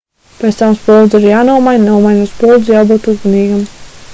pēc 0.37 0.55
tam 0.61 0.71
spuldze 0.77 1.19
ir 1.19 1.27
jānomaina 1.27 1.87
nomainot 1.91 2.33
spuldzi 2.33 2.75
jābūt 2.77 3.11
uzmanīgam 3.15 3.63